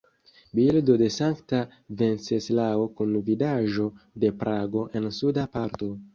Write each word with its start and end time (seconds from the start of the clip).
Bildo 0.59 0.95
de 1.01 1.09
Sankta 1.15 1.59
Venceslao 1.99 2.89
kun 3.01 3.15
vidaĵo 3.29 3.87
de 4.25 4.35
Prago 4.43 4.85
en 5.03 5.09
suba 5.21 5.47
parto. 5.61 5.95